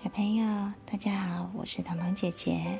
[0.00, 2.78] 小朋友，大家好，我是糖糖姐姐。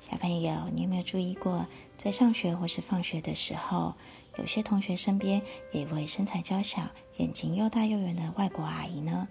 [0.00, 1.64] 小朋友，你有没有注意过，
[1.96, 3.94] 在上学或是放学的时候，
[4.36, 6.82] 有些同学身边有一位身材娇小、
[7.18, 9.28] 眼睛又大又圆的外国阿姨呢？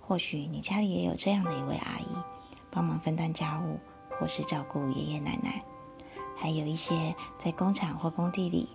[0.00, 2.06] 或许你家里也有这样的一位阿姨，
[2.70, 5.60] 帮忙分担家务或是照顾爷爷奶奶。
[6.36, 8.68] 还有一些在工厂或工地里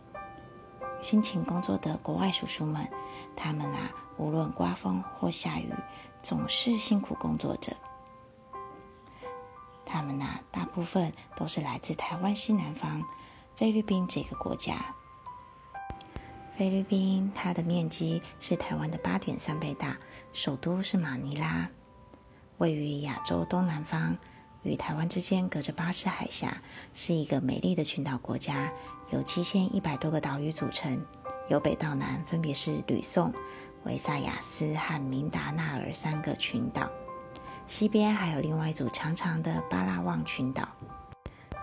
[1.00, 2.86] 辛勤工作的国外叔叔们，
[3.34, 5.71] 他们啊，无论刮风或下雨。
[6.21, 7.71] 总是辛苦工作着。
[9.85, 13.04] 他们呐，大部分都是来自台湾西南方
[13.55, 14.84] 菲律宾这个国家。
[16.57, 19.95] 菲律宾它的面积是台湾的八点三倍大，
[20.34, 21.70] 首都是马尼拉，
[22.57, 24.18] 位于亚洲东南方，
[24.63, 26.57] 与台湾之间隔着巴士海峡，
[26.95, 28.73] 是一个美丽的群岛国家，
[29.12, 31.05] 由七千一百多个岛屿组成，
[31.49, 33.32] 由北到南分别是吕宋。
[33.85, 36.89] 维萨亚斯和明达纳尔三个群岛，
[37.67, 40.68] 西边还有另外一组长长的巴拉望群岛。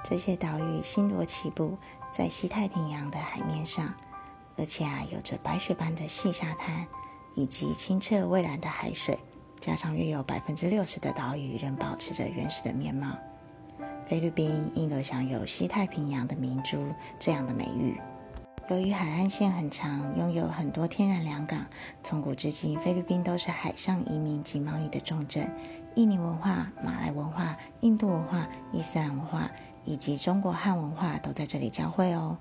[0.04, 1.76] 这些岛屿星罗棋布
[2.12, 3.92] 在西太平洋的海面上，
[4.56, 6.86] 而且啊，有着白雪般的细沙滩
[7.34, 9.18] 以及清澈蔚蓝的海水，
[9.60, 13.16] 加上约有百分之六十的岛屿仍保持着原始的面貌。
[14.08, 16.86] 菲律宾因而享有“西太平洋的明珠”
[17.18, 18.00] 这样的美誉。
[18.68, 21.66] 由于海岸线很长，拥有很多天然良港，
[22.02, 25.50] 从古至今，菲律宾都是海上移民及贸易的重镇。
[25.96, 29.50] 印尼文化、马来文化、印度文化、伊斯兰文化
[29.84, 32.38] 以及中国汉文化都在这里交汇哦。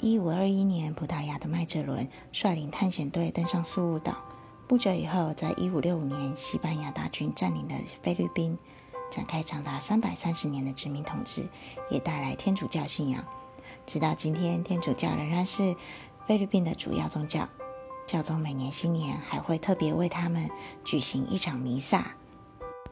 [0.00, 4.16] 一五二一年，葡萄牙的麦哲伦率领探险队登上苏武岛。
[4.66, 8.58] 不久以后，在一五六五年，西班牙大军占领了菲律宾，
[9.10, 11.48] 展开长达三百三十年的殖民统治，
[11.88, 13.24] 也带来天主教信仰。
[13.86, 15.76] 直到今天，天主教仍然是
[16.26, 17.48] 菲律宾的主要宗教。
[18.06, 20.50] 教宗每年新年还会特别为他们
[20.84, 22.12] 举行一场弥撒。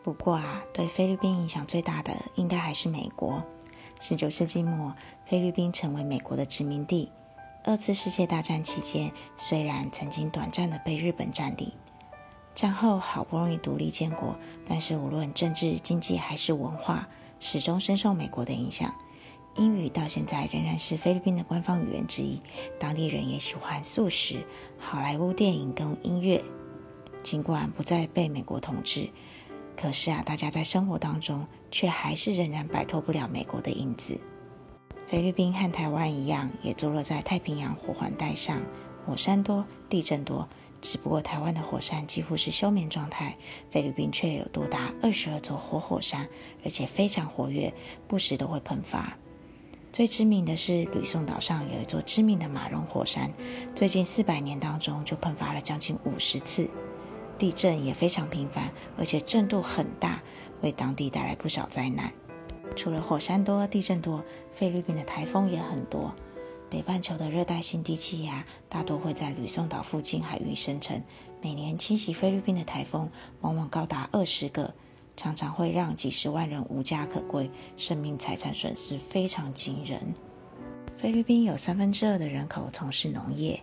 [0.02, 3.42] 不过啊，对菲律宾影响最大的应该还是美国。
[4.00, 4.94] 十九世纪末，
[5.26, 7.10] 菲律宾成为美国的殖民地。
[7.64, 11.72] 二次世界大战期间，虽然曾经短暂的被日本占领，
[12.54, 14.34] 战后好不容易独立建国，
[14.68, 17.06] 但是无论政治、经济还是文化，
[17.38, 18.92] 始终深受美国的影响。
[19.56, 22.40] 英语到现在仍然是菲律宾的官方语言之一，
[22.78, 24.44] 当地人也喜欢素食、
[24.78, 26.42] 好莱坞电影跟音乐。
[27.22, 29.10] 尽管不再被美国统治，
[29.76, 34.18] 可是啊，大家在生活当中却还是仍然摆脱不了美国的影子。
[35.06, 38.62] 菲律宾和台湾一样，也坐落在太平洋火环带上，
[39.04, 40.48] 火山多，地震多。
[40.80, 43.36] 只不过台湾的火山几乎是休眠状态，
[43.70, 46.26] 菲律宾却有多达二十二座活火山，
[46.64, 47.72] 而且非常活跃，
[48.08, 49.16] 不时都会喷发。
[49.92, 53.30] 最知名的是吕宋岛上有一座知名的马绒火山，
[53.74, 56.70] 最近四百年当中就喷发了将近五十次，
[57.36, 60.22] 地震也非常频繁，而且震度很大，
[60.62, 62.10] 为当地带来不少灾难。
[62.74, 66.14] 除了火山多、地震多，菲律宾的台风也很多。
[66.70, 71.02] 北半球的热带性低气压大多会在吕宋岛附近海域生成，
[71.42, 73.10] 每年侵袭菲律宾的台风
[73.42, 74.72] 往往高达二十个。
[75.16, 80.14] 常常会让几十万人无家可归，生命财产损失非常惊人。
[80.98, 83.62] 菲律宾有三分之二的人口从事农业，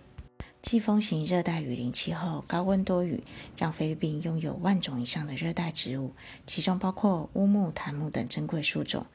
[0.62, 3.24] 季风型热带雨林气候，高温多雨，
[3.56, 6.14] 让菲律宾拥有万种以上的热带植物，
[6.46, 9.06] 其中包括乌木、檀木等珍贵树种。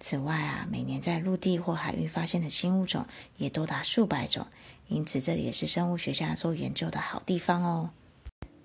[0.00, 4.46] 此外啊，每年在陆地或海域发现的新物种也多达数百种，
[4.88, 7.90] 因此这里也是生物学家做研究的好地方哦。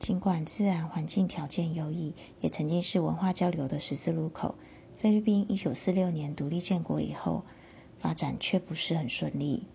[0.01, 4.55] 尽管自然环境条件优异，也曾经是文化交流的十字路口。
[4.97, 7.45] 菲律宾一九四六年独立建国以后，
[7.99, 9.67] 发展却不是很顺利。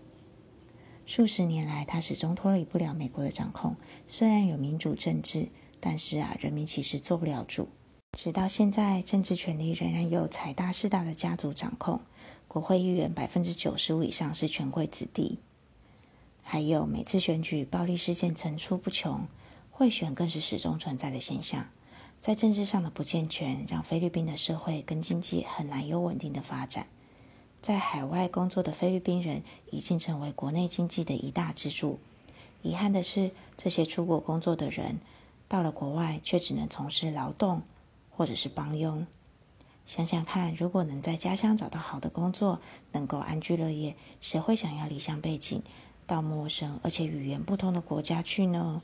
[1.07, 3.77] 数十年来，它始终脱离不了美国的掌控。
[4.09, 5.47] 虽然有民主政治，
[5.79, 7.69] 但是啊，人民其实做不了主。
[8.19, 12.01] 直到现在，政治权力仍然由财大势大的家族掌控。
[12.49, 15.39] 国会议员百分之九十五以上是权贵子弟，
[16.43, 19.21] 还有每次选举暴力事件层出不穷。
[19.79, 21.67] 贿选更是始终存在的现象，
[22.19, 26.87] 在政治上的不健全，让菲律宾的社会跟经济很难有稳定的发展。
[27.61, 31.99] 在海外工作的菲律宾人已经成为国内经济的一大支柱。
[32.63, 34.99] 遗憾的是，这些出国工作的人
[35.47, 37.61] 到了国外，却只能从事劳动
[38.09, 39.07] 或者是帮佣。
[39.85, 42.63] 想想看，如果能在家乡找到好的工作，
[42.93, 45.63] 能够安居乐业，谁会想要离乡背井，
[46.07, 48.81] 到陌生而且语言不通的国家去呢？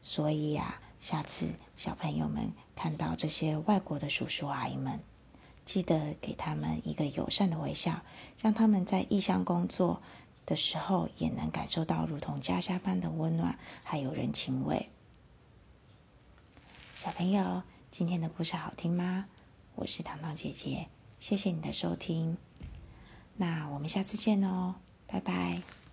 [0.00, 5.00] 所以呀，下次小朋友们看到这些外国的叔叔阿姨们，
[5.64, 8.02] 记得给他们一个友善的微笑，
[8.40, 10.00] 让他们在异乡工作
[10.44, 14.88] 的时候也能感受到如同家乡般的温暖，还有人情味。
[16.94, 19.26] 小朋友，今天的故事好听吗？
[19.74, 20.86] 我是糖糖姐姐，
[21.20, 22.36] 谢谢你的收听。
[23.36, 24.76] 那我们下次见哦，
[25.06, 25.85] 拜拜。